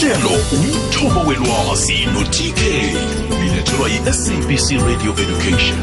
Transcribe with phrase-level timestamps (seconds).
[0.00, 2.60] ihlelo umthombo welwazi no-tk
[3.42, 5.78] lilethelwa yi-sabc radio education.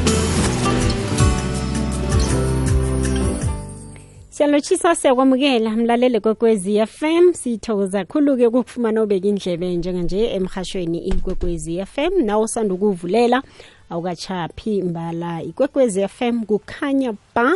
[4.29, 12.43] Siyalotshisa siyakwamukela mlalele kwekwezi fm sithokoza khulu-ke ukufumana ubeka indlebe njenganje emhashweni ikwekwezi fm nawe
[12.43, 13.43] usanda ukuvulela
[13.89, 15.43] awukachaphi mbala.
[15.43, 17.53] Ikwekwezi fm kukhanya ba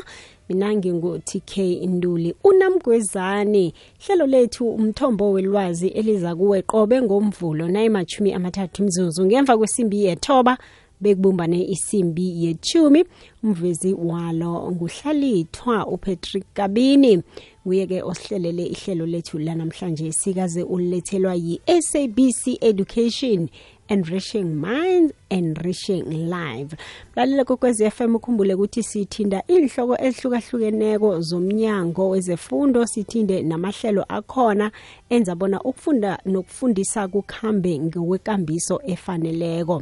[0.54, 1.58] mina ngingo-tk
[1.88, 3.74] nduli unamgwezane.
[4.06, 9.26] Hlelo lethu umthombo welwazi eliza kuwe qobe ngomvulo nayimachumi amathathu mzuzu.
[9.26, 10.58] Ngemva kwesimbi yethoba
[11.02, 13.06] bekubumbane isimbi yechumi
[13.44, 17.24] umvezi walo nguhlalithwa upatrick kabini.
[17.66, 23.50] Nguye-ke osihlelele ihlelo lethu lanamhlanje sikaze ulethelwa yi-sabc education
[23.92, 26.76] enriching minds enriching live
[27.16, 34.72] lalela kokwezi FM ukhumbule ukuthi sithinda inhloko ezihlukahlukeneko zomnyango wezefundo sithinde namahlelo akhona
[35.10, 39.82] enza bona ukufunda nokufundisa kukhambe ngokwekambiso efaneleko.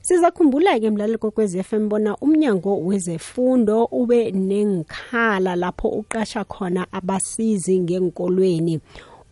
[0.00, 8.80] Sizakhumbula-ke mlaleli kokwezi FM bona umnyango wezefundo ube nengkhala lapho uqasha khona abasizi ngenkolweni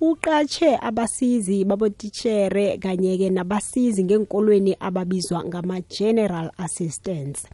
[0.00, 7.46] uqatshe abasizi babotitshere kanye-ke nabasizi ngenkolweni ababizwa ngama-general assistants.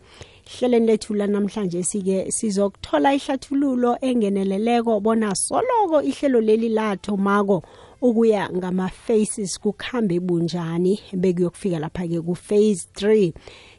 [0.44, 7.62] Hleleni lethu lanamhlanje sike sizokuthola ihlathululo engeneleleko bona soloko ihlelo leli lathomako
[8.00, 13.33] ukuya ngama-faces kukhambe bunjani bekuyokufika lapha-ke ku-phase 3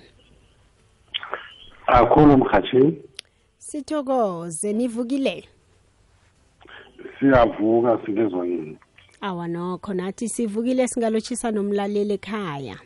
[1.87, 3.03] akhulu mhatshini
[3.59, 5.45] sithokoze nivukile?
[7.21, 8.79] Siyavuka sikezwa yini?
[9.21, 9.94] Awa nokho.
[9.94, 12.77] Nathi sivukile singalotshisa nomlaleli ekhaya.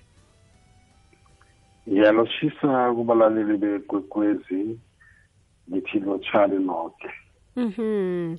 [1.89, 4.79] Ngiyalotshisa kubalaleli bekwekwezi
[5.71, 7.11] ngithi lotshani noke.
[7.57, 8.37] Mhm.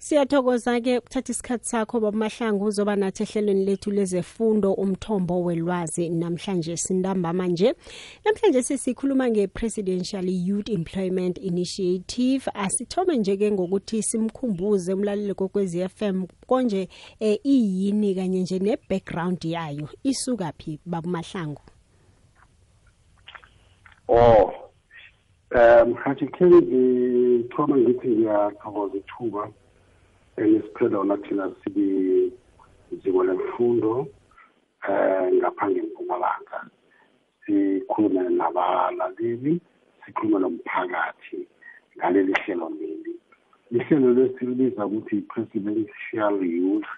[0.00, 7.46] Siyathokoza ke ukuthatha isikhathi sakho babamahlangu uzoba nathi ehlelweni lethu lezefundo umthombo welwazi namhlanje sindambama
[7.46, 7.74] nje.
[8.24, 12.50] Namhlanje sisikhuluma ngePresidential Youth Employment Initiative.
[12.54, 16.88] Asithome nje ke ngokuthi simkhumbuze umlaleli kokwezi FM konje
[17.20, 21.62] eh, iyini kanye nje ne background yayo isuka phi babamahlangu.
[24.08, 24.52] oh
[25.54, 29.50] um hathi khe ngithoma ngithi ngiyathokoza ithuba
[30.40, 34.08] enisiphela ona thina sibiziko lemfundo
[34.88, 36.58] um ngaphange ngempumalanga
[37.44, 39.60] sikhulume nabalaleli
[40.04, 41.38] sikhulume nomphakathi
[41.96, 43.14] ngaleli hlelo leli.
[43.70, 46.90] Ihlelo lesilibiza ukuthi presidential youth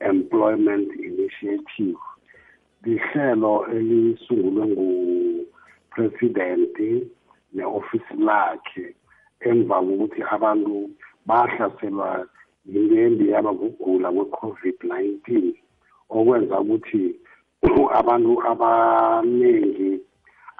[0.00, 1.98] employment initiative.
[2.84, 6.90] Lihlelo elisungulwe ngupresidenti
[7.52, 8.94] ne-ofisi lakhe
[9.40, 10.90] emva kokuthi abantu
[11.26, 12.26] bahlaselwa
[12.72, 15.54] yimbendi yaba kugula kwe-covid-19
[16.16, 17.02] okwenza ukuthi
[18.00, 20.00] abantu abaningi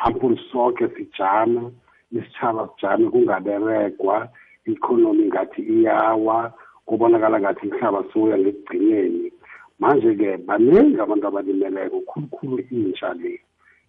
[0.04, 1.70] ampuli soke sijama
[2.12, 4.28] isitshaba sijame kungaberegwa
[4.66, 6.52] i-economy ngathi iyawa
[6.86, 9.32] kubonakala ngathi umhlaba siwuya ngekugcineni.
[9.80, 13.40] Manje-ke baningi abantu abalimeleko khulukhulu intsha le.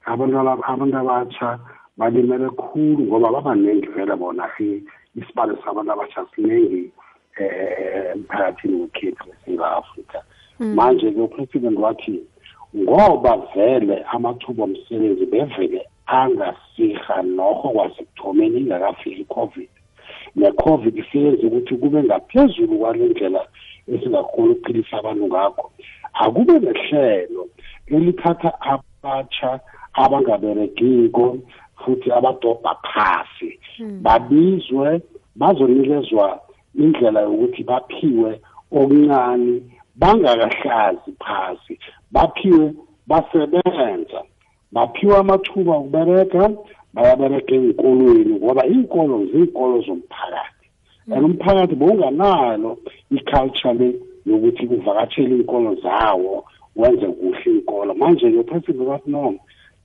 [0.05, 1.59] Abantu abatsha
[1.97, 4.49] balimele khulu ngoba babaningi vele bona
[5.15, 6.91] isibalo sabantu abatsha siningi
[7.41, 10.19] emphakathini wekhethu eSouth Africa
[10.59, 12.19] manje-ke upresident wathi
[12.75, 19.69] ngoba vele amathuba omsebenzi bevele angasiha nokho kwasekuthomeni ingakafiki i-covid.
[20.35, 23.47] Ne-covid isiyenza ukuthi kube ngaphezulu kwale ndlela
[23.87, 25.71] esingakhona ukuphilisa abantu ngakho.
[26.13, 27.47] Akube nehlelo
[27.87, 29.59] elithatha abatsha
[29.93, 31.37] abangaberegiko
[31.81, 33.59] futhi abadobha phasi.
[34.01, 35.01] Babizwe
[35.35, 36.44] bazonikezwa
[36.83, 38.31] indlela yokuthi baphiwe
[38.71, 39.61] okuncane
[39.95, 41.73] bangakahlazi phasi
[42.11, 42.73] baphiwe
[43.07, 44.21] basebenza.
[44.71, 46.41] Baphiwa amathuba okubereka
[46.93, 50.67] bayabereka ey'nkolweni ngoba iy'nkolo ziy'nkolo zomphakathi.
[51.13, 52.71] And umphakathi bowunganalo
[53.15, 53.87] i-culture le
[54.27, 56.33] yokuthi kuvakatshele iy'nkolo zawo
[56.75, 57.91] wenze kuhle iy'nkolo.
[57.93, 59.35] Manje-ke upresident bathi no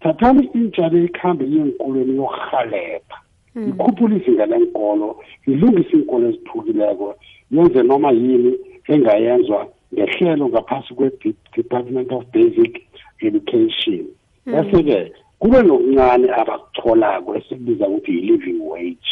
[0.02, 3.16] thathani intsha le ikhambe iye enkolweni yokuhalepha
[3.56, 7.16] ikhuphule izinga lenkolo ilungise iinkolo eziphukileko
[7.50, 8.58] yenze noma yini
[8.88, 12.82] engayenzwa ngehlelo ngaphasi kwe-department of basic
[13.20, 14.06] education.
[14.46, 19.10] Bese-ke kube nokuncane abakutholako esikubiza ukuthi yi-living wage.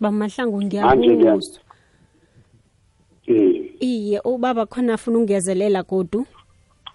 [0.00, 1.60] Bamahlangu ngiyakuzwa
[3.26, 3.62] eh.
[3.80, 6.26] Iye ubaba khona afuna ukungezelela godu?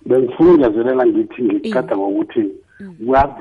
[0.05, 2.43] Bengifuna ukungezelela ngithi ngikada ngokuthi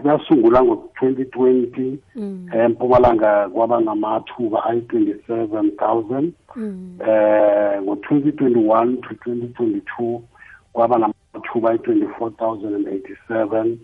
[0.02, 1.96] kuyasungula ngo-2020
[2.64, 6.30] empumalanga kwaba namathuba ayi-27 000
[7.08, 10.20] eh ngo-2021 to 2022
[10.72, 12.30] kwaba namathuba ayi-24
[13.30, 13.76] 087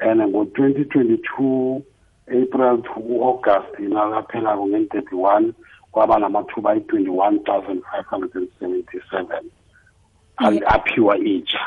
[0.00, 1.80] and ngo-2022
[2.28, 5.52] april to august nakaphelako ngen-31
[5.92, 9.42] kwaba namathuba ayi-21 577
[10.66, 11.60] aphiwa itsha.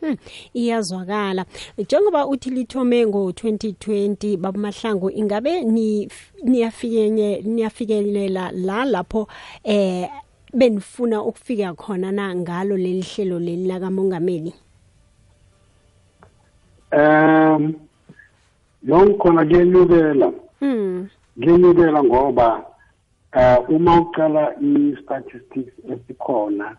[0.00, 0.16] Hmm,
[0.54, 1.44] iyazwakala.
[1.78, 6.08] Njengoba uthi lithome ngo-2020 babamahlangu ingabe ni
[6.42, 9.28] niyafikenye niyafikelela la lapho
[9.64, 10.08] eh
[10.52, 14.54] benifuna ukufika khona na ngalo leli hlelo leli lakamongameli
[16.92, 17.74] um
[18.82, 22.64] yonke khona kuyenyukela mm kuyenyukela ngoba
[23.36, 26.76] uh uma uqala i-statistics esikhona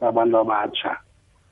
[0.00, 0.96] sabantu abatsha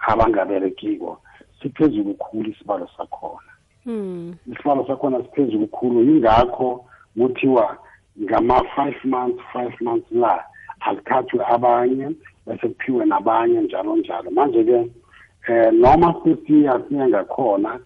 [0.06, 1.20] abangaberekiko
[1.62, 3.52] siphezulu khulu isibalo sakhona.
[3.86, 6.84] Mm isibalo sakhona siphezulu khulu yingakho
[7.16, 7.76] kuthiwa
[8.22, 10.44] ngama-five months five months la
[10.80, 12.10] akuthathwe abanye
[12.46, 14.30] bese kuphiwe nabanye njalo njalo.
[14.30, 14.90] Manje-ke
[15.48, 17.80] eh noma sesiya siya ngakhona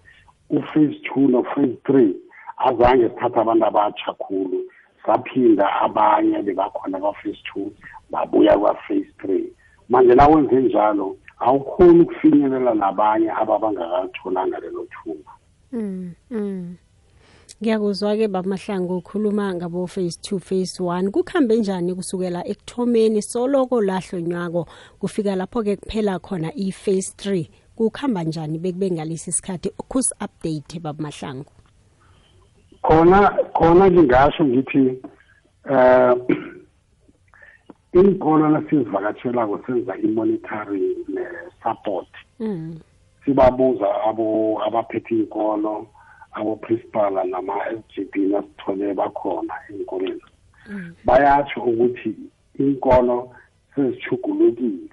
[0.50, 2.14] uphase two no-phase three
[2.58, 4.60] azange sithatha abantu abatsha khulu.
[5.06, 7.72] Saphinda abanye bebakhona kwa-phase two
[8.10, 9.52] babuya kwa-phase three.
[9.88, 15.32] Manje na wenze njalo awukhoni ukufinyelela nabanye ababangakalitholanga lelo thuba
[15.72, 16.76] mm mm.
[17.62, 21.10] Ngiyakuzwa-ke bamahlango ukhuluma ngabo phase two phase one.
[21.10, 24.66] Kukuhambe njani kusukela ekuthomeni soloko lahlonywako
[25.00, 27.50] kufika lapho-ke kuphela khona i-phase three?
[27.76, 29.70] Kukuhamba njani bekube ngalesi sikhathi?
[29.70, 31.50] Kusi-update babamahlango
[32.84, 34.98] khona khona ngingasho ngithi
[35.70, 36.14] eh
[37.94, 42.08] inkolo lasizivakatshelako senza i-monitoring ne-support
[42.40, 42.80] mm.
[43.24, 45.86] Sibabuza abo abaphethe inkolo
[46.32, 50.26] abo-principal nama-SGB nasithole bakhona ey'nkoleni
[51.04, 52.14] bayatsho ukuthi
[52.58, 53.16] inkolo
[53.74, 54.88] sezichugulukile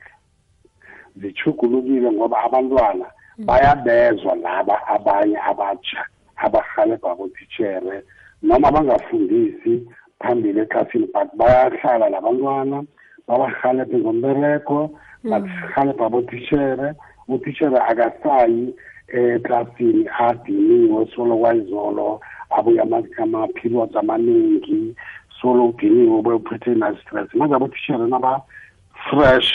[1.15, 3.05] zichugulukile ngoba abantwana
[3.37, 6.05] bayabezwa laba abanye abatsha
[6.35, 8.03] abahalebha botitshere
[8.41, 9.73] noma bangafundisi
[10.21, 12.83] phambili eklasini but bayahlala labantwana
[13.27, 14.89] babahalebhe ngombereko
[15.23, 16.93] bahalebha botitshere
[17.27, 18.73] utitshere akasayi
[19.07, 22.21] eklasini adiniwe solo kwayizolo
[22.57, 24.95] abuya ama-periods amaningi
[25.41, 29.49] solo udiniwe uphethe na-stress manje abotishere naba-fresh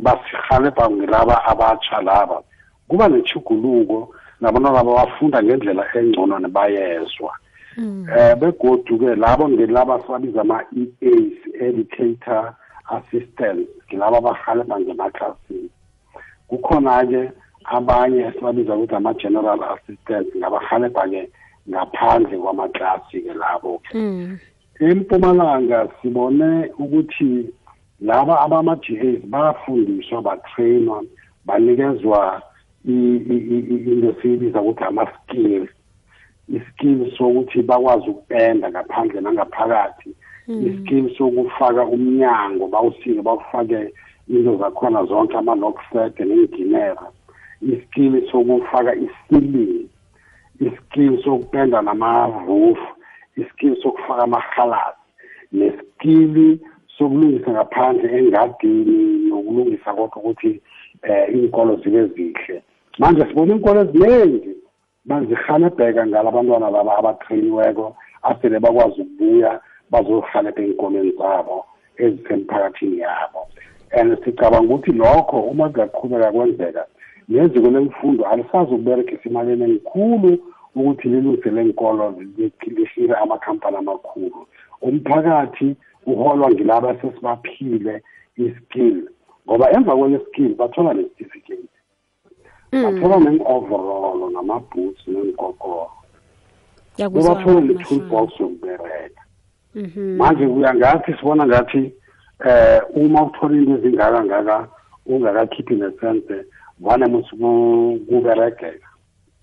[0.00, 2.42] basihalebha ngilaba abatsha laba.
[2.88, 7.32] Kuba nechuguluko nabantwana bafunda ngendlela engcono nebayezwa
[7.78, 12.54] eh begodu-ke labo ngelaba sibabiza ama-eas educator
[12.96, 15.70] assistants ngilaba abahalebha ngemaklasini
[16.48, 17.30] kukhona-ke
[17.64, 21.22] abanye esibabiza ukuthi ama-general assistants ngabahalebha-ke
[21.68, 23.98] ngaphandle kwamaklasi-ke labo-ke.
[23.98, 24.38] Mm.
[24.80, 27.50] Empumalanga sibone ukuthi
[28.00, 31.02] laba abama-GAs bafundiswa batrainwa
[31.46, 32.42] banikezwa
[32.84, 35.70] into siyibiza ukuthi ama-skills
[36.48, 40.10] iskill sokuthi bakwazi ukupenda ngaphandle nangaphakathi.
[40.48, 43.92] Iskill sokufaka umnyango bawusike bawufake
[44.28, 47.10] into zakhona zonke ama-lockset nenginera
[47.62, 49.88] iskill sokufaka i-ceiling.
[50.60, 52.78] Iskill sokupenda nama-roof.
[53.36, 55.06] Iskill sokufaka amahalasi
[55.52, 56.58] neskill
[56.98, 60.60] sokulungisa ngaphandle engadini nokulungisa konke ukuthi
[61.02, 62.62] eh inkolo zibe zihle.
[62.98, 64.56] Manje sibona inkolo eziningi.
[65.06, 69.60] Bazihalebheka ngala abantwana laba abatrainiweko asele bakwazi ukubuya
[69.90, 71.64] bazorhanebha ey'nkolweni zabo
[72.04, 73.40] ezisemphakathini yabo.
[73.92, 76.86] And sicabanga ukuthi lokho uma kungaqhubeka kwenzeka
[77.28, 80.38] neziko lemfundo alisazi ukuberegisa imali engikhulu
[80.76, 82.14] ukuthi lilungise lenkolo
[82.76, 84.46] lihire amakhampani amakhulu.
[84.82, 88.02] Umphakathi uholwa ngilaba sesibaphile
[88.36, 89.08] iskill
[89.46, 91.75] ngoba emva kwale-skill bathola ne-certificate
[92.82, 95.90] bathola neng-overall nama-boots nenkokoro
[96.98, 99.22] bebathole ne-toolbox yokubereka.
[100.18, 101.92] Manje kuya ngathi sibona ngathi
[102.46, 104.68] eh uma uthola into ezingaka ngaka
[105.06, 106.44] ungakakhiphi nesense
[106.80, 108.88] vane musikuberegeka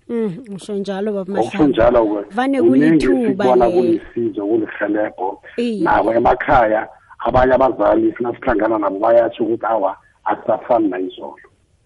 [0.08, 3.80] Mm, ngisho njalo baba okusho njalo Vane kulithuba sibona lelo.
[3.80, 5.42] kulisizo kulihelebho
[5.80, 6.88] nabo emakhaya
[7.18, 11.36] abanye abazali sina sihlangana nabo bayatsho ukuthi awa akusafani nayizolo.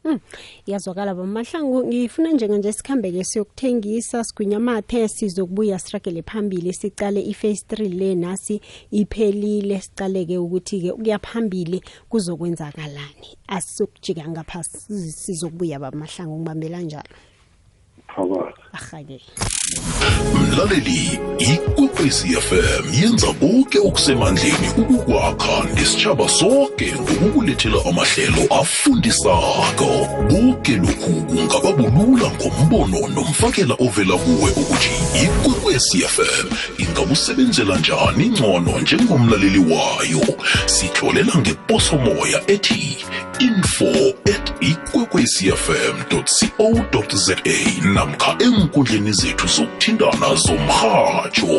[0.09, 0.19] Mm,
[0.67, 8.15] iyazwakala bamahlangu ngifuna njenganje sikhambeke siyokuthengisa sigwinya amathe sizokubuya siragele phambili sicale i-phase 3 le
[8.15, 8.61] nasi
[8.91, 9.81] iphelile.
[9.81, 17.09] Sicaleke ukuthi-ke ukuya phambili kuzokwenzakalani asizokujika ngapha si- sizokubuya bamahlangu ngibambela njalo.
[18.15, 19.21] Thokoza ahake.
[20.35, 30.09] Mlaleli ikwekwezi fm yenza konke okusemandleni ukukwakha nesitshaba sonke ngokukulethela amahlelo afundisako.
[30.31, 34.91] Konke lokhu kungababulula ngombono nomfakela ovela kuwe ukuthi
[35.25, 36.47] ikwekwezi fm
[36.79, 40.39] ingakusebenzela njani ngcono njengomlaleli wayo.
[40.67, 42.97] Sitholela ngeposomoya ethi
[43.39, 47.37] info at ikwekwecfm co za
[47.95, 51.53] namkha enkundleni zethu zokuthintana zomrhatsho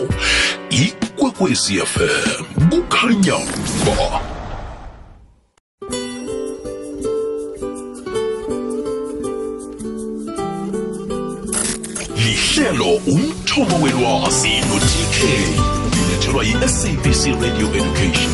[0.84, 3.38] ikwekwecfm kukhanya
[3.86, 4.22] ba
[12.16, 15.18] lihlelo umthobo welwazi no-tk
[15.96, 18.32] lilethelwa yi-sabc radio education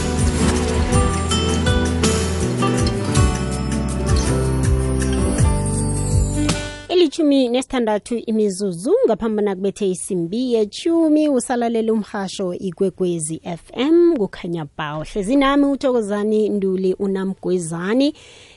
[7.15, 15.65] ilithumi nesithandathu imizuzu ngaphambana kubethe isimbi yetshumi usalalela umhasho ikwekwezi fm kukhanya bawo hlezi nami
[15.65, 18.13] uthokozani nduli unamgwezani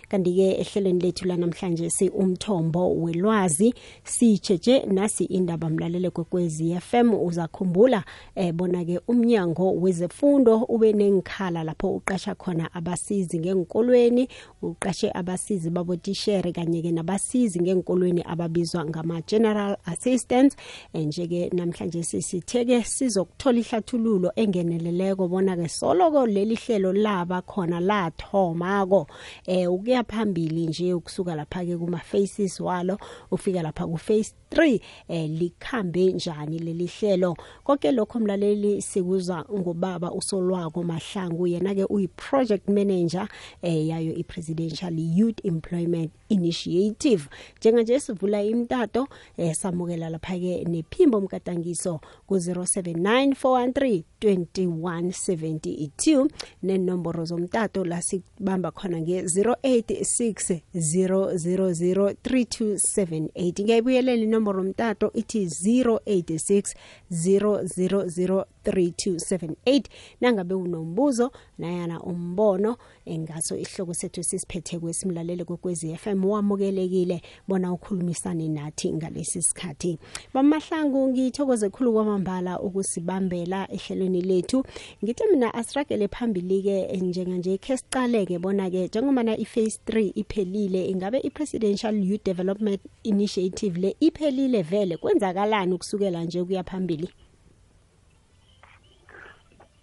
[0.08, 3.74] kanti-ke ehlelweni lethu lanamhlanje si umthombo welwazi
[4.04, 12.34] sitsheje nasi indaba mlalele kwekwezi fm uzakhumbula eh, bona-ke umnyango wezefundo ube nenkhala lapho uqasha
[12.34, 14.28] khona abasizi ngenkolweni
[14.62, 20.56] uqashe abasizi babotishere kanye-ke nabasizi ngenkolweni ababizwa ngama-general assistants.
[20.92, 29.06] Eh, nje-ke namhlanje sisitheke sizokuthola ihlathululo engeneleleko bona-ke soloko leli hlelo laba khona lathomako.
[29.46, 32.98] Eh ukuya phambili nje ukusuka lapha-ke kuma-faces walo
[33.30, 37.36] ufika lapha ku-face 3 eh likhambe njani leli hlelo.
[37.64, 41.46] Konke lokho mlaleli sikuzwa ngobaba usolwako mahlangu.
[41.46, 43.28] Yena-ke uyi-project manager
[43.62, 47.28] eh yayo i-presidential youth employment initiative.
[47.60, 56.28] Njenganje sivula imtato eh samukela lapha-ke nephimbo mkatangiso ku-079 413 2172
[56.62, 66.74] nenomboro zomtato la sibamba khona nge-086 000 3278 ngiyayibuyelela inomboro mtato ithi 086
[67.10, 69.82] 000 3278
[70.20, 78.92] nangabe unombuzo nayana umbono engaso isihloko sethu sisiphethe kwesimlalele kwekwezi FM wamukelekile bona ukhulumisane nathi
[78.92, 79.98] ngalesi sikhathi.
[80.34, 84.64] Bamahlangu ngithokoze khulu kwamambala ukusibambela ehlelweni lethu.
[85.04, 92.24] Ngithi mina asiragele phambili-ke njenganje khe sicaleke bona-ke njengobana i-phase 3 iphelile ingabe i-presidential youth
[92.24, 94.96] development initiative le iphelile vele?
[94.96, 97.08] Kwenzakalani ukusukela nje kuya phambili?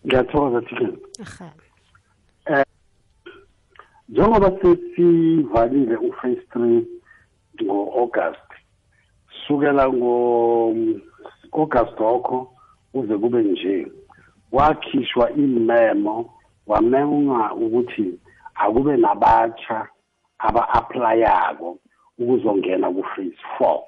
[0.05, 1.51] Ngiyathokoza thikeni aha.
[4.09, 6.87] Njengoba sesivalile uphase three
[7.63, 8.49] ngo-august
[9.47, 11.17] sukela ngo-august
[11.99, 12.53] okho
[12.91, 13.87] kuze kube nje
[14.51, 16.29] wakhishwa imemo
[16.67, 18.19] wamenga ukuthi
[18.55, 19.87] akube nabatsha
[20.39, 21.77] aba-aplayako
[22.19, 23.83] ukuzongena ku-phase four.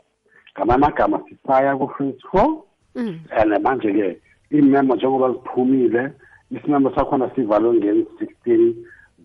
[0.53, 2.63] Ngamanye amagama sisaya ku-phase four.
[2.97, 3.19] Mm.
[3.29, 4.17] and manje-ke
[4.51, 6.11] imemo njengoba ziphumile
[6.51, 8.75] isimemo sakhona sivalwe ngen-sixteen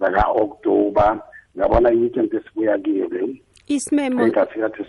[0.01, 1.23] zaka-oktoba
[1.57, 4.83] ngabona i-weekend esibuya kiyo le isimemo engathi kathi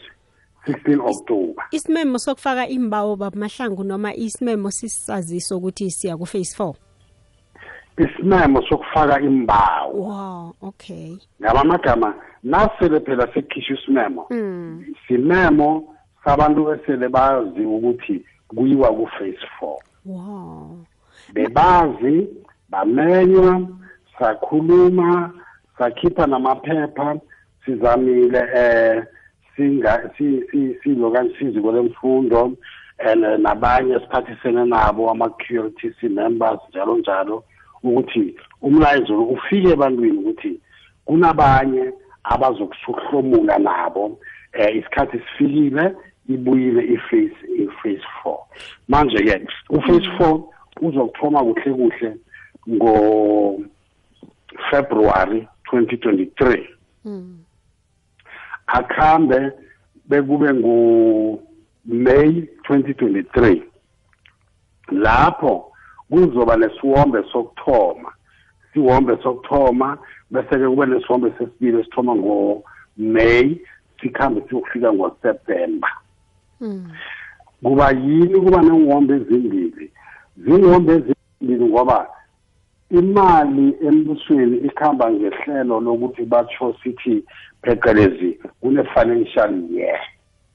[0.68, 1.64] 16 October.
[1.72, 6.74] isimemo sokufaka imbawo babamahlangu noma isimemo sisaziso ukuthi siya ku-phase 4
[7.98, 9.94] isimemo sokufaka imbawo.
[9.94, 11.18] Wow okay.
[11.42, 14.86] Ngamagama nasele phela sekukhishwa isimemo mm.
[15.08, 19.78] simemo sabantu esele bazi ukuthi kuyiwa ku-phase four.
[20.06, 20.78] Wow.
[21.34, 22.28] Bebazi
[22.70, 23.68] bamenywa
[24.20, 25.32] sakhuluma
[25.78, 27.20] sakhipha namaphepha
[27.66, 29.04] sizamile eh
[29.56, 30.12] singa
[30.84, 32.58] silo kansiziko lemfundo
[33.00, 37.44] and nabanye siphathisene nabo ama-qrtc members njalo njalo
[37.84, 40.60] ukuthi umlayezo ufike ebantwini ukuthi
[41.06, 41.94] kunabanye
[42.24, 44.20] abazokuhlomula nabo
[44.54, 45.96] eh isikhathi sifikile
[46.30, 48.38] ibuyile iphase iphase 4
[48.88, 50.44] manje ke uphase 4
[50.82, 52.18] uzokuthoma kuhle kuhle
[52.70, 53.62] ngo
[54.70, 56.68] February 2023
[57.06, 57.38] mm.
[58.68, 59.52] akhambe
[60.06, 61.44] bekube ngu
[61.86, 63.62] May 2023
[64.92, 65.72] lapho
[66.10, 68.14] kuzoba nesiwombe sokuthoma
[68.74, 69.98] siwombe sokuthoma
[70.32, 72.64] bese ke kube nesiwombe sesibili esithoma ngo
[72.98, 73.58] May
[74.02, 76.03] sikhambe siyokufika ngo September mm.
[77.64, 79.92] Kuba yini kuba nengwombe ezimbili?
[80.38, 82.08] Zingwombe ezimbili ngoba
[82.90, 87.24] imali embusweni ikhamba ngehlelo lokuthi batsho sithi
[87.62, 90.00] phecelezi kune-financial year.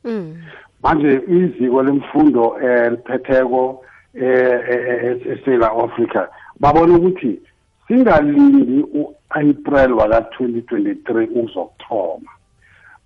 [0.05, 0.37] Mm.
[0.83, 6.29] manje iziko lemfundo eliphetheko eSouth Africa
[6.61, 7.41] babona ukuthi
[7.89, 12.31] singalindi uApril waka2023 uzokuthoma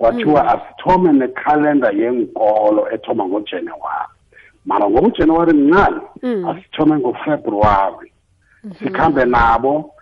[0.02, 0.48] kwathiwa mm.
[0.48, 4.12] asithome nekhalenda yenkolo ethoma ngojanuwari.
[4.66, 6.00] Mara ngoba uJanuary mncane
[6.50, 8.12] asithome ngofebruwari.
[8.64, 8.78] Mm -hmm.
[8.78, 9.94] sikhambe nabo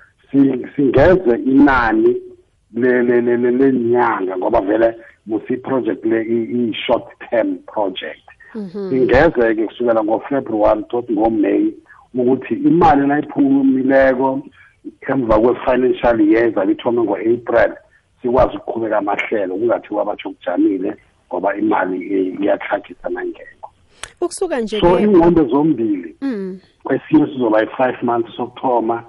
[0.77, 2.17] singeze inani
[2.73, 4.95] lenyanga ngoba vele
[5.27, 8.25] musi project le i short term project.
[8.73, 11.73] Singeze ke kusukela ngofebruwari tot ngoMay
[12.15, 14.41] ukuthi imali nayiphumileko
[15.09, 17.73] emva kwe-financial year zabe ithome ngo-april
[18.23, 20.97] sikwazi ukuqhubeka amahlelo kungathiwa batsho kujamile
[21.29, 21.99] ngoba imali
[22.43, 23.71] iyatlhagisa nangekho
[24.21, 26.17] ukusuka nje so ingqondo zombili
[26.85, 29.05] kwesinye sizoba i-five months sokuthoma.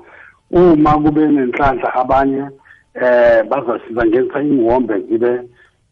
[0.52, 2.46] Uma kube nenhlanhla abanye
[2.94, 5.42] eh bazasiza ngenisa ingwombe zibe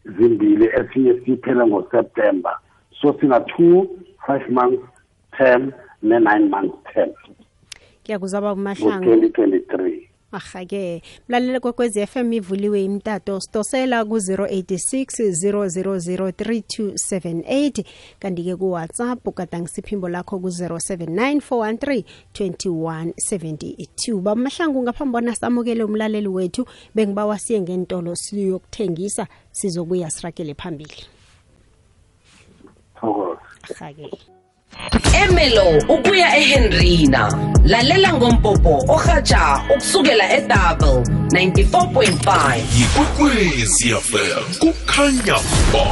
[0.04, 2.58] zimbili esinye siphele ngoseptember.
[3.00, 3.88] So sina two
[4.26, 4.84] five months
[5.38, 7.10] term ne-nine months term
[8.04, 9.04] ngiyakuzaba kumahlangu.
[9.04, 9.99] 2023
[10.32, 15.04] aha-ke mlalele kwekwezi FM ivuliwe imtato sidosela ku-086
[15.44, 17.84] 0003278
[18.18, 27.38] kanti-ke kuwhatsapp ugadangisa iphimbo lakho ku-079 413 2172 bamahlangu ngaphambi bona samukele umlaleli wethu bengibawa
[27.38, 31.04] siye ngentolo siyokuthengisa sizobuya siragele phambili.
[33.02, 34.10] Aha-ke.
[35.24, 37.32] Emelo ukuya ehenrina.
[37.64, 45.38] Lalela ngompopo ohatsha ukusukela edouble 94.5 yikwekwezi fm kukhanya
[45.72, 45.86] ba.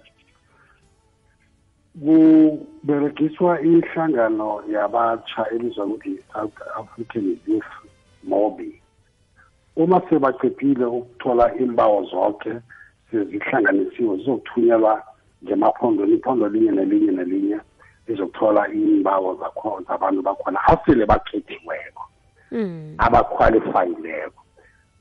[2.88, 7.74] kuberegiswa inhlangano yabatsha elizwa ukuthi South African Youth
[8.24, 8.82] Mobi
[9.76, 12.52] uma sebaqedile ukuthola imbawo zonke
[13.12, 15.04] sezihlanganisiwe zizokuthunyelwa
[15.44, 17.60] ngemaphondweni iphondo linye nelinye nelinye
[18.08, 19.36] lizokuthola imbawo
[19.88, 22.04] zabantu bakhona asele bakhethiweko
[22.52, 22.96] Mm.
[22.98, 24.44] abaqualifyileko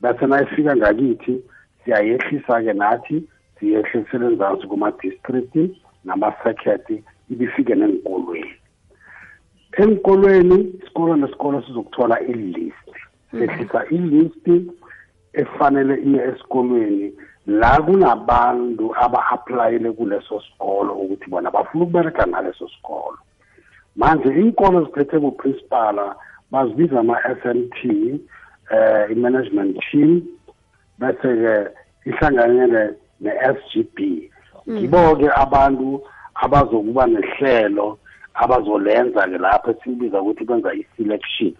[0.01, 1.43] bese nayifika ngakithi
[1.83, 3.23] siyayehlisa-ke nathi
[3.59, 5.55] siyehlisele nzansi kuma-district
[6.03, 8.57] nama-circuit ibifike nenkolweni
[9.77, 12.87] enkolweni isikolo nesikolo sizokuthola ilist.
[13.31, 14.47] Sehlisa ilist
[15.33, 17.13] efanele iye esikolweni.
[17.47, 23.17] La kunabantu aba-aplayele kuleso sikolo ukuthi bona bafuna ukubereka ngaleso sikolo.
[23.95, 26.15] Manje inkolo ziphethe kuprincipala
[26.51, 28.19] bazibiza ama-s m t
[28.71, 30.21] eh i-management team
[30.99, 31.69] bese-ke
[32.05, 34.31] ihlanganyele ne-s g b.
[34.69, 36.01] Ngibo-ke abantu
[36.43, 37.97] abazokuba nehlelo
[38.33, 41.53] abazolenza-ke lapho esibiza ukuthi benza i-selection.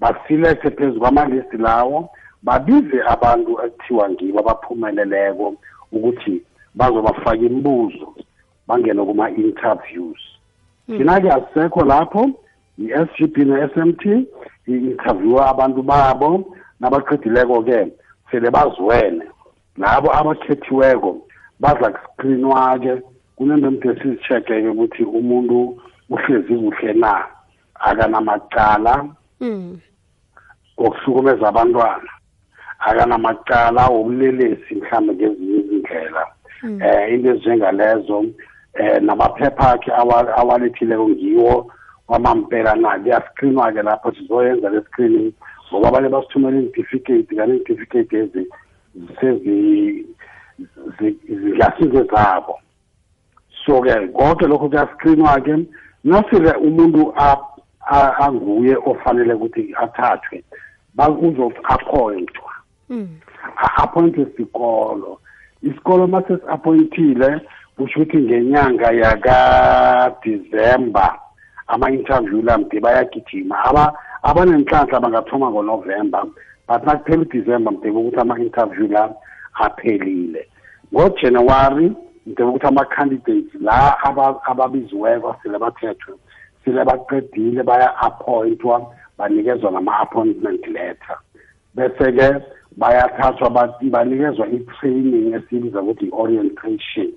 [0.00, 2.08] Basilethe phezu kwamalisti lawo
[2.42, 5.54] babize abantu ekuthiwa ngibo abaphumeleleko
[5.92, 6.42] ukuthi
[6.74, 8.14] bazobafaka imibuzo
[8.66, 10.20] bangene kuma-interviews.
[10.86, 12.30] Thina-ke asisekho lapho
[12.78, 14.26] i-s g b ne-s m t
[14.66, 17.92] i-interviewa abantu babo nabaqedileko-ke
[18.30, 19.24] sele bazwene.
[19.76, 21.18] Labo abakhethiweko
[21.60, 23.02] baza kuskrinwa-ke
[23.40, 27.24] kunento emde sizi-check-ke ukuthi umuntu uhlezi kuhle na
[27.74, 29.08] akanamacala
[29.40, 29.80] Mm.
[30.76, 32.10] okuhlukumeza abantwana
[32.78, 36.24] akanamacala wobulelesi mhlawumbe ngezinye izindlela.
[36.84, 38.24] Eh into ezinjengalezo
[38.74, 41.72] eh namaphepha akhe awa- awalethileko ngiwo
[42.08, 45.32] wamampela na kuyaskrinwa-ke lapho sizoyenza le screening
[45.72, 48.42] ngoba abanye basithumela iintificate kanti iintificate ezi
[49.20, 49.56] sezi
[51.40, 52.04] zingasize
[53.70, 55.66] zabo so-ke konke lokho kuyaskrinwa-ke
[56.04, 57.36] nasele umuntu a-
[57.86, 60.44] a- anguye ofanele ukuthi athathwe
[60.98, 62.50] uzo-appointwa
[62.90, 63.08] Mm.
[63.56, 65.18] a-appointe isikolo.
[65.62, 67.40] Isikolo mase si-appointile
[67.76, 71.18] kusho ukuthi ngenyanga yakadisemba
[71.68, 73.64] ama-interview la mde bayagijima.
[73.64, 76.24] Aba abanenhlanhla bangathoma ngonovemba
[76.68, 79.14] but nakuphela udisemba mdebe ukuthi ama-interview la
[79.54, 80.48] aphelile.
[80.92, 81.92] Ngojanuwari
[82.26, 86.14] mdebe ukuthi ama-candidates la aba- ababiziweko sele bathethwe
[86.64, 91.18] sele baqedile baya-appointwa banikezwa nama-appointment letter.
[91.74, 92.42] Bese-ke
[92.76, 97.12] bayathathwa ba- banikezwa i-training esibiza ukuthi i-orientation.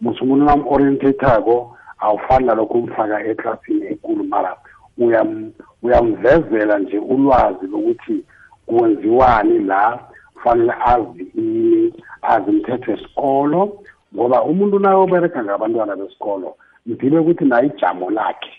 [0.00, 4.56] Muthi umuntu nam-orientathako awufani nalokho umfaka eklasini ekulu mara
[4.98, 5.50] uyam-
[5.82, 8.24] uyamvezela nje ulwazi lokuthi
[8.66, 9.98] kwenziwani la
[10.34, 13.82] kufanele azi ini azi imithetho yesikolo
[14.14, 18.52] ngoba umuntu naye obereka ngabantwana besikolo mdibe ukuthi naye ijamo lakhe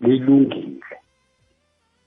[0.00, 0.96] lilungile.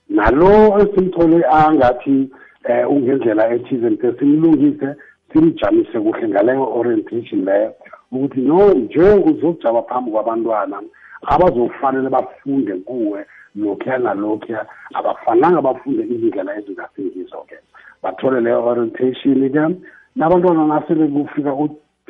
[0.08, 2.30] Nalo esimthole angathi
[2.64, 4.88] eh ungendlela ethize nje simlungise
[5.32, 7.74] simjamise kuhle ngaleyo orientation leyo
[8.12, 10.82] ukuthi no nje uzokujaba phambi kwabantwana
[11.26, 14.66] abazofanele bafunde kuwe lokhuya nalokhuya.
[14.94, 17.56] Abafananga bafunde izindlela ezingasingizo-ke.
[18.02, 19.76] Bathole leyo orientation-ke.
[20.16, 21.52] Nabantwana nasele kufika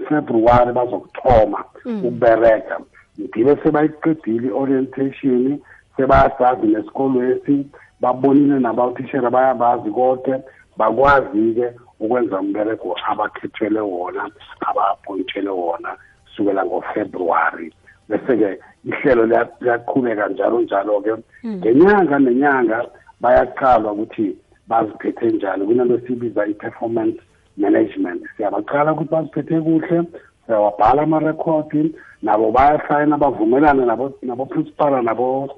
[0.03, 2.81] ufebruwari bazokuthoma ukubereka
[3.19, 5.59] ndibe sebayiqedile i-orientation
[5.97, 7.67] sebayasazi nesikolwesi
[8.01, 10.35] babonile nabathishera bayabazi konke
[10.77, 11.67] bakwazi-ke
[12.01, 14.23] ukwenza umbereko abakhethele wona
[14.69, 15.91] aba-appointele wona
[16.37, 17.73] sukela ngofebruwari.
[18.09, 19.27] Bese-ke ihlelo
[19.61, 21.13] liyaqhubeka njalo njalo-ke.
[21.47, 22.79] Ngenyanga nenyanga
[23.21, 24.37] bayaqalwa ukuthi
[24.69, 25.67] baziphethe njani.
[25.67, 27.21] Kunento esibiza i-performance
[27.61, 30.03] management siyabaqala ukuthi baziphethe kuhle
[30.47, 35.49] siyawabhala amarekhodi nabo bayasayina bavumelane nabo nabo-principal nabo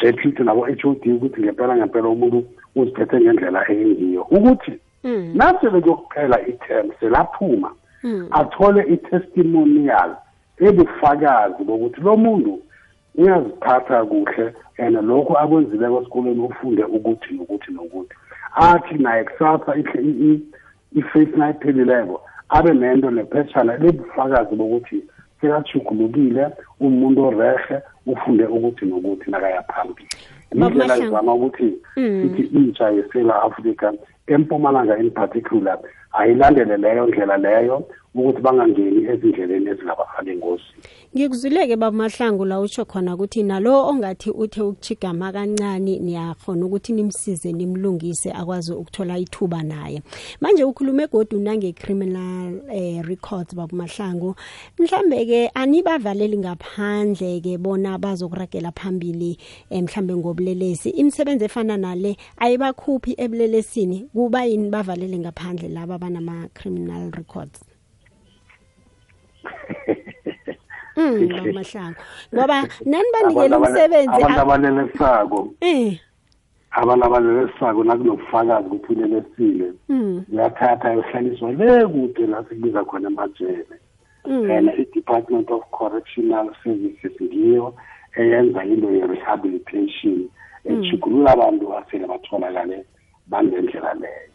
[0.00, 2.44] deputy nabo-h o d ukuthi ngempela ngempela umuntu
[2.76, 5.32] uziphethe ngendlela engiyo ukuthi Mm.
[5.34, 8.28] nasele kuyokuphela i-term selaphuma Mm.
[8.30, 10.16] athole i-testimonial
[10.60, 12.60] ebufakazi bokuthi lo muntu
[13.16, 18.14] uyaziphatha kuhle and lokhu akwenzileko esikoleni ufunde ukuthi nokuthi nokuthi
[18.54, 19.76] athi naye kusasa
[20.96, 25.02] i-faith nayiphelileko abe nento nephetshana lebufakazi bokuthi
[25.40, 26.46] sekajugulukile
[26.80, 27.76] umuntu orehe
[28.06, 30.08] ufunde ukuthi nokuthi nakaya phambili.
[30.52, 32.22] Indlela izama ukuthi Mm.
[32.22, 33.92] sithi intsha yesela africa
[34.26, 35.78] empumalanga in particular
[36.12, 40.82] ayilandele leyo ndlela leyo ukuthi bangangeni ezindleleni ezingabafaka engozini
[41.16, 47.52] ngikuzwileke baba mahlangu la utsho khona ukuthi nalo ongathi uthe ukuchigama kancane niyakhona ukuthi nimsize
[47.52, 50.02] nimlungise akwazi ukuthola ithuba naye.
[50.40, 54.34] Manje ukhulume godu nange-criminal eh, records baba mahlangu.
[54.78, 59.38] Mhlambe-ke anibavaleli ngaphandle-ke bona bazokuragela phambili
[59.70, 60.90] um mhlambe ngobulelesi.
[60.90, 67.69] Imisebenzi efana nale ayibakhuphi ebulelesini kuba yini bavalele ngaphandle laba banama-criminal records?
[70.96, 71.28] Mm.
[72.34, 76.00] Ngoba nani banikele Abantu abane- umsebenzi abantu abanelesako eh.
[76.70, 80.24] Abantu abalelesako nakunobufakazi ukuthi ulelesile mm.
[80.32, 83.76] Uyathatha yohlaliswa le kude la sikubiza khona emajele.
[84.24, 84.50] Mm.
[84.50, 87.74] And i-department of correctional services ngiyo
[88.16, 90.28] eyenza into ye-rehabilitation
[90.64, 92.84] ejugulula abantu asele batholakale
[93.26, 94.30] bangendlela leyo.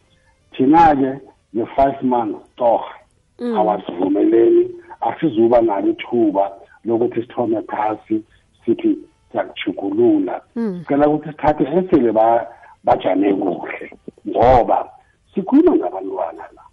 [0.51, 1.19] Thina-ke
[1.55, 2.95] nge-five months torha
[3.39, 4.71] awasivumeleni
[5.09, 6.51] asizuba nalo ithuba
[6.85, 8.23] lokuthi sithome phasi
[8.65, 8.97] sithi
[9.31, 10.41] siyakujugulula
[10.79, 12.47] sicela ukuthi sithathe esele ba-
[12.83, 13.91] bajame kuhle
[14.27, 14.89] ngoba
[15.33, 16.63] sikhuluma ngabantwana la.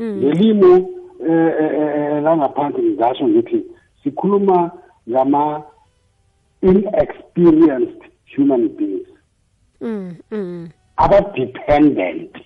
[0.00, 0.86] Ngelimi
[1.28, 3.64] eh, eh, eh, langaphandle ngingasho ngithi
[4.02, 4.70] sikhuluma
[5.08, 5.62] ngama
[6.62, 8.02] inexperienced
[8.36, 9.08] human beings.
[9.80, 12.36] Mm mm aba-dependent.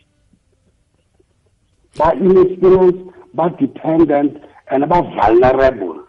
[1.99, 3.03] Ba-inexperienced
[3.35, 4.37] ba-dependent
[4.69, 6.01] and ba-vulnerable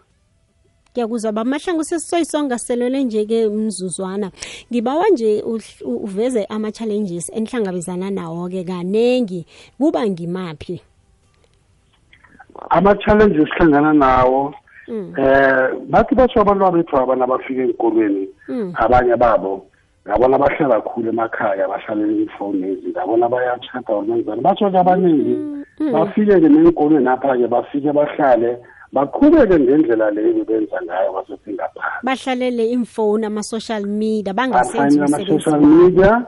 [0.92, 4.30] ngiyakuzwa bamahlangu sesisoyisonga selele nje-ke mzuzwana
[4.72, 9.46] ngibawa nje uhl- u- uveze ama-challenges enihlangabezana nawo-ke kanengi.
[9.78, 10.80] Kuba ngimaphi?
[12.70, 14.54] Ama-challenges esihlangana nawo
[14.88, 18.28] eh bathi basho abantwana bethu abana abafika enkolweni
[18.74, 19.66] abanye babo.
[20.06, 22.88] Ngabona bahlala khulu emakhaya bahlalela iifowuni ezi.
[22.90, 25.36] Ngabona bayatshata olenzani batsho-ke abaningi
[25.92, 28.58] bafike-ke neenkolweni apha-ke bafike bahlale
[28.92, 36.22] baqhubeke ngendlela leyo benza ngayo basesingaphandle bahlalele imfoni ama-social media bangasenzi ama-social media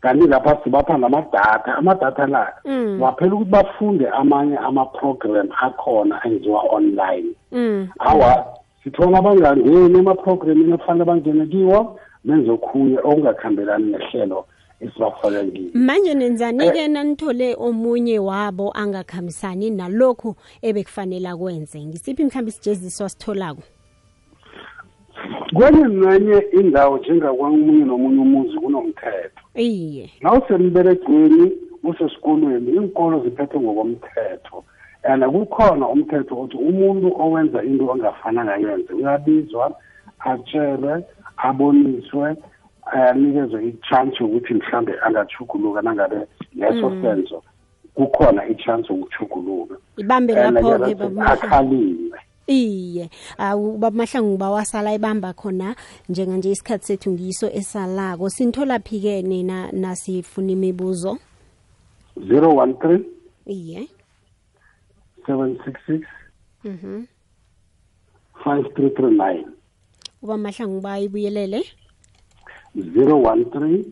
[0.00, 2.52] kanti lapha sibapha namadatha amadatha la
[3.00, 7.28] waphela ukuthi bafunde amanye ama-program akhona enziwa online.
[7.52, 7.88] Mm.
[7.98, 8.44] awa
[8.84, 14.46] sithona bangangeni emaprogramini afanele bangene kiwo benze okhunye okungakhambelani nehlelo
[14.80, 21.78] esibafake kiwo manje nenzani-ke nanithole omunye wabo angakhambisani nalokhu ebekufanele akwenze?
[21.84, 23.62] Ngisiphi mhlawumbe isijeziso asitholako
[25.54, 29.42] kwenye nenye indawo njengakwamunye nomunye umuzi kunomthetho.
[29.54, 30.10] Iye.
[30.20, 31.52] Nawusemberegweni
[31.84, 34.64] usesikolweni iinkolo ziphethwe ngokomthetho.
[35.04, 39.76] And kukhona umthetho othi umuntu owenza into angafana ngayenze uyabizwa
[40.18, 41.04] atshelwe
[41.36, 42.36] aboniswe eh,
[42.92, 46.16] ayanikezwe ichance ukuthi yokuthi mhlambe angathuguluka nangabe
[46.54, 47.02] leso mm.
[47.02, 47.42] senzo
[47.94, 52.18] kukhona i-chance yokuthuguluka ibambe lapho-ke akhaliwe.
[52.46, 53.10] Iye
[53.56, 55.74] ubaba mahlangu bawasala ebamba khona
[56.08, 58.30] njenganje isikhathi sethu ngiso esalako.
[58.30, 61.18] Sinitholaphi-ke nina nasifuna imibuzo?
[62.20, 63.00] 013
[63.46, 63.88] iye.
[65.26, 66.06] seven six six
[66.64, 67.06] mhm.
[68.44, 69.52] five three three nine.
[70.24, 71.60] Ubamahlangu bayibuyelele?
[72.74, 73.84] zero one three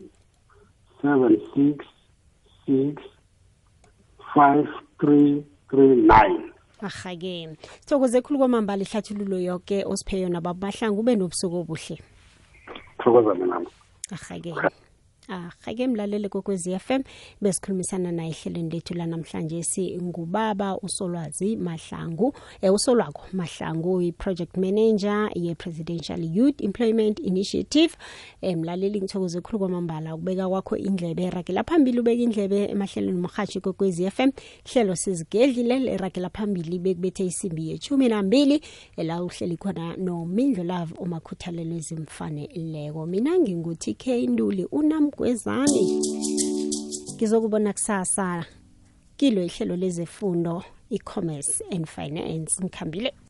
[1.01, 1.85] seven six
[2.65, 3.01] six
[4.33, 4.67] five
[4.99, 6.51] three three nine.
[6.81, 7.55] Ahake.
[7.79, 12.01] Sithokoze khulu kwamambala ihlathululo yoke osiphe yona babamahlangu ube nobusuku obuhle.
[12.97, 13.61] Thokoza mina.
[14.11, 14.53] Ahake.
[15.27, 17.01] Ahake mlalele kokwezi FM
[17.41, 22.33] besikhulumisana naye ehlelweni lethu lanamhlanje singubaba usolwazi mahlangu.
[22.61, 27.95] Eh, usolwako mahlangu i-project manager ye-presidential youth employment initiative.
[28.41, 31.23] Eh, mlaleli ngithokoze khulu kwamambala ukubeka kwakho indlebe.
[31.23, 34.31] Eragela phambili ubeka indlebe emahlelweni mrhatshi kokwezi FM
[34.73, 38.61] hlelo sizigedlile leragela phambili bekubethe isimbi yechumi nambili
[38.97, 44.65] ela uhleli khona nomindlo love umakhuthalelo ezimfaneleko mina nginguthi k nduli
[45.17, 46.01] unamgwezane
[47.15, 48.45] ngizokubona kusasa.
[49.17, 52.61] Kilo ihlelo lezefundo i-commerce and finance.
[52.63, 53.13] Ngikhambile